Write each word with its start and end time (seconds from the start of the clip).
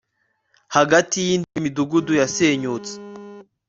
hagati 0.75 1.15
y 1.19 1.23
iyindi 1.25 1.57
midugudu 1.63 2.11
yasenyutse 2.21 2.93